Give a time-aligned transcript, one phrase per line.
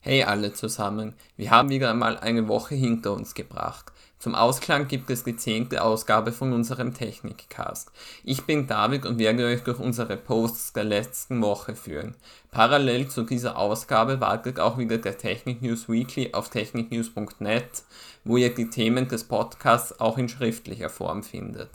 [0.00, 3.92] Hey alle zusammen, wir haben wieder einmal eine Woche hinter uns gebracht.
[4.20, 7.90] Zum Ausklang gibt es die zehnte Ausgabe von unserem Technikcast.
[8.22, 12.14] Ich bin David und werde euch durch unsere Posts der letzten Woche führen.
[12.52, 17.82] Parallel zu dieser Ausgabe wartet auch wieder der Technik News Weekly auf techniknews.net,
[18.22, 21.70] wo ihr die Themen des Podcasts auch in schriftlicher Form findet.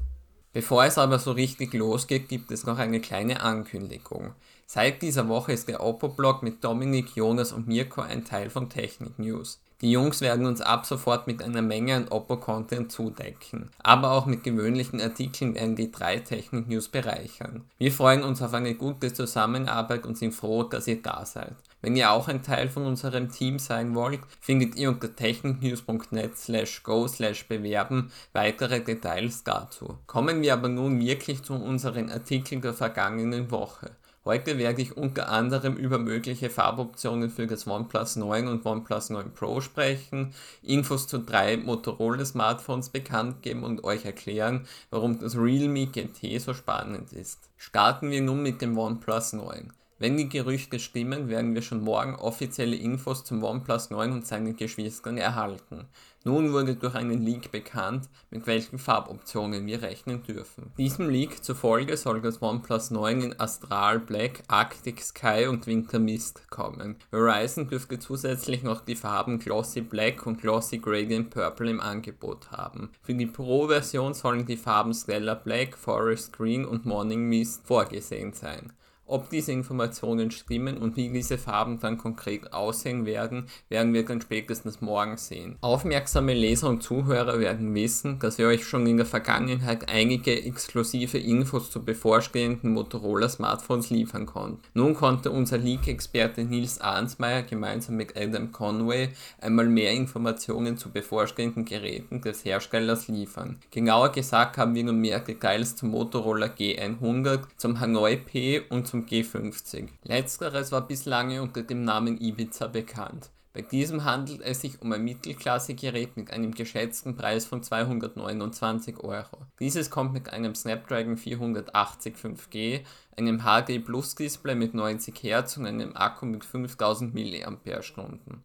[0.53, 4.35] Bevor es aber so richtig losgeht, gibt es noch eine kleine Ankündigung.
[4.67, 9.17] Seit dieser Woche ist der Oppo-Blog mit Dominik, Jonas und Mirko ein Teil von Technik
[9.17, 9.59] News.
[9.83, 13.69] Die Jungs werden uns ab sofort mit einer Menge an Oppo-Content zudecken.
[13.79, 17.65] Aber auch mit gewöhnlichen Artikeln werden die drei Technik News bereichern.
[17.79, 21.53] Wir freuen uns auf eine gute Zusammenarbeit und sind froh, dass ihr da seid.
[21.81, 26.81] Wenn ihr auch ein Teil von unserem Team sein wollt, findet ihr unter techniknews.net slash
[26.83, 29.97] go slash bewerben weitere Details dazu.
[30.07, 33.91] Kommen wir aber nun wirklich zu unseren Artikeln der vergangenen Woche.
[34.25, 39.33] Heute werde ich unter anderem über mögliche Farboptionen für das OnePlus 9 und OnePlus 9
[39.33, 45.87] Pro sprechen, Infos zu drei Motorola Smartphones bekannt geben und euch erklären, warum das Realme
[45.87, 47.49] GT so spannend ist.
[47.57, 49.73] Starten wir nun mit dem OnePlus 9.
[50.03, 54.57] Wenn die Gerüchte stimmen, werden wir schon morgen offizielle Infos zum OnePlus 9 und seinen
[54.57, 55.85] Geschwistern erhalten.
[56.25, 60.73] Nun wurde durch einen Leak bekannt, mit welchen Farboptionen wir rechnen dürfen.
[60.77, 66.49] Diesem Leak zufolge soll das OnePlus 9 in Astral Black, Arctic Sky und Winter Mist
[66.49, 66.97] kommen.
[67.09, 72.89] Verizon dürfte zusätzlich noch die Farben Glossy Black und Glossy Gradient Purple im Angebot haben.
[73.03, 78.73] Für die Pro-Version sollen die Farben Stellar Black, Forest Green und Morning Mist vorgesehen sein.
[79.05, 84.21] Ob diese Informationen stimmen und wie diese Farben dann konkret aussehen werden, werden wir dann
[84.21, 85.57] spätestens morgen sehen.
[85.59, 91.17] Aufmerksame Leser und Zuhörer werden wissen, dass wir euch schon in der Vergangenheit einige exklusive
[91.17, 94.59] Infos zu bevorstehenden Motorola Smartphones liefern konnten.
[94.73, 99.09] Nun konnte unser Leak-Experte Nils Arnsmeier gemeinsam mit Adam Conway
[99.41, 103.59] einmal mehr Informationen zu bevorstehenden Geräten des Herstellers liefern.
[103.69, 109.07] Genauer gesagt haben wir nun mehr Details zum Motorola G100, zum Hanoi P und zum
[109.07, 109.87] G50.
[110.03, 113.31] Letzteres war bislang unter dem Namen Ibiza bekannt.
[113.53, 119.45] Bei diesem handelt es sich um ein Mittelklasse-Gerät mit einem geschätzten Preis von 229 Euro.
[119.59, 122.81] Dieses kommt mit einem Snapdragon 480 5G,
[123.17, 127.57] einem HD Plus Display mit 90 Hz und einem Akku mit 5000 mAh.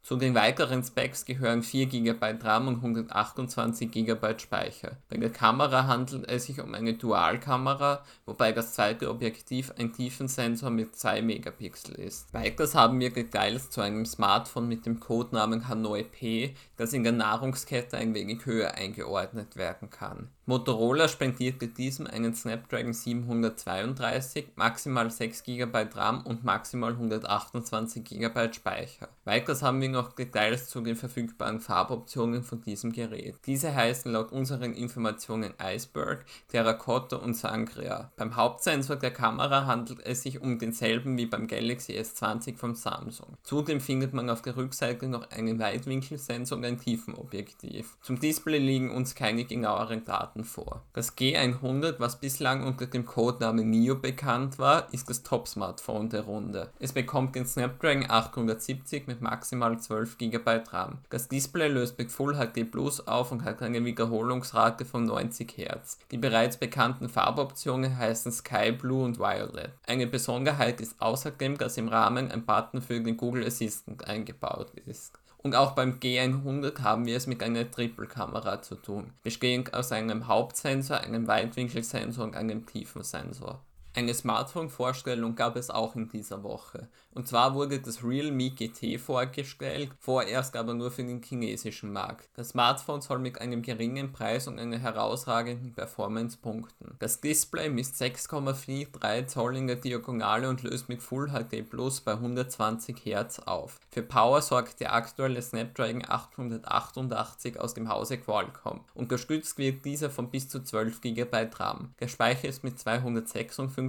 [0.03, 4.99] Zu den weiteren Specs gehören 4 GB RAM und 128 GB Speicher.
[5.09, 10.71] Bei der Kamera handelt es sich um eine Dualkamera, wobei das zweite Objektiv ein Tiefensensor
[10.71, 12.33] mit 2 Megapixel ist.
[12.35, 17.13] Weiters haben wir Details zu einem Smartphone mit dem Codenamen Hanoi P, das in der
[17.13, 20.29] Nahrungskette ein wenig höher eingeordnet werden kann.
[20.49, 29.09] Motorola spendierte diesem einen Snapdragon 732, maximal 6 GB RAM und maximal 128 GB Speicher.
[29.27, 33.37] Weiters haben wir noch Details zu den verfügbaren Farboptionen von diesem Gerät.
[33.45, 38.11] Diese heißen laut unseren Informationen Iceberg, Terracotta und Sangria.
[38.17, 43.37] Beim Hauptsensor der Kamera handelt es sich um denselben wie beim Galaxy S20 von Samsung.
[43.43, 47.97] Zudem findet man auf der Rückseite noch einen Weitwinkelsensor und ein Tiefenobjektiv.
[48.03, 50.83] Zum Display liegen uns keine genaueren Daten Daten vor.
[50.93, 56.71] Das G100, was bislang unter dem Codenamen Nio bekannt war, ist das Top-Smartphone der Runde.
[56.79, 60.99] Es bekommt den Snapdragon 870 mit maximal 12 GB RAM.
[61.11, 65.99] Das Display löst mit Full HD Plus auf und hat eine Wiederholungsrate von 90 Hz.
[66.11, 69.71] Die bereits bekannten Farboptionen heißen Sky Blue und Violet.
[69.87, 75.19] Eine Besonderheit ist außerdem, dass im Rahmen ein Button für den Google Assistant eingebaut ist.
[75.39, 80.27] Und auch beim G100 haben wir es mit einer Triple-Kamera zu tun, bestehend aus einem
[80.27, 83.65] Hauptsensor, einem Weitwinkelsensor und einem Tiefensensor.
[83.99, 86.87] Eine Smartphone-Vorstellung gab es auch in dieser Woche.
[87.15, 92.29] Und zwar wurde das Realme GT vorgestellt, vorerst aber nur für den chinesischen Markt.
[92.35, 96.95] Das Smartphone soll mit einem geringen Preis und einer herausragenden Performance punkten.
[97.01, 102.13] Das Display misst 6,43 Zoll in der Diagonale und löst mit Full HD Plus bei
[102.13, 103.81] 120 Hz auf.
[103.91, 108.85] Für Power sorgt der aktuelle Snapdragon 888 aus dem Hause Qualcomm.
[108.95, 111.95] Unterstützt wird dieser von bis zu 12 GB RAM.
[111.99, 112.79] Der Speicher ist mit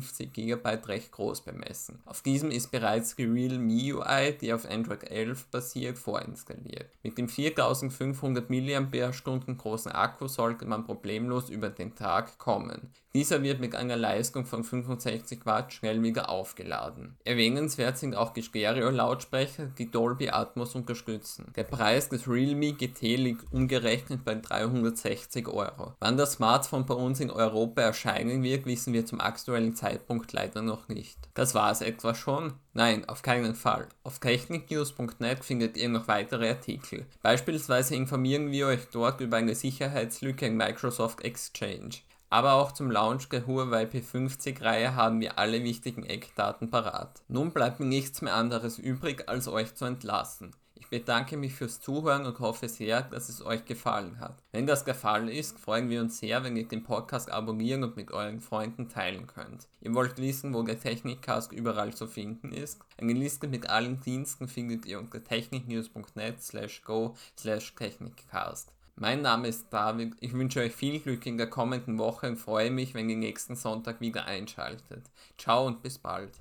[0.01, 1.99] 256 GB recht groß bemessen.
[2.05, 6.89] Auf diesem ist bereits die Realme UI, die auf Android 11 basiert, vorinstalliert.
[7.03, 9.11] Mit dem 4500 mAh
[9.57, 12.91] großen Akku sollte man problemlos über den Tag kommen.
[13.15, 17.17] Dieser wird mit einer Leistung von 65 Watt schnell wieder aufgeladen.
[17.25, 21.51] Erwähnenswert sind auch die Stereo-Lautsprecher, die Dolby Atmos unterstützen.
[21.55, 25.95] Der Preis des Realme GT liegt umgerechnet bei 360 Euro.
[25.99, 30.61] Wann das Smartphone bei uns in Europa erscheinen wird, wissen wir zum aktuellen Zeitpunkt leider
[30.61, 31.17] noch nicht.
[31.33, 32.53] Das war es etwa schon?
[32.73, 33.87] Nein, auf keinen Fall.
[34.03, 37.05] Auf techniknews.net findet ihr noch weitere Artikel.
[37.21, 41.95] Beispielsweise informieren wir euch dort über eine Sicherheitslücke in Microsoft Exchange.
[42.29, 47.21] Aber auch zum Launch der Huawei P50-Reihe haben wir alle wichtigen Eckdaten parat.
[47.27, 50.51] Nun bleibt mir nichts mehr anderes übrig, als euch zu entlassen.
[50.79, 54.41] Ich bedanke mich fürs Zuhören und hoffe sehr, dass es euch gefallen hat.
[54.51, 57.97] Wenn das der Fall ist, freuen wir uns sehr, wenn ihr den Podcast abonnieren und
[57.97, 59.67] mit euren Freunden teilen könnt.
[59.81, 62.79] Ihr wollt wissen, wo der Technikcast überall zu finden ist?
[62.97, 68.71] Eine Liste mit allen Diensten findet ihr unter techniknews.net slash go slash technikcast.
[68.95, 70.15] Mein Name ist David.
[70.21, 73.55] Ich wünsche euch viel Glück in der kommenden Woche und freue mich, wenn ihr nächsten
[73.55, 75.03] Sonntag wieder einschaltet.
[75.37, 76.31] Ciao und bis bald.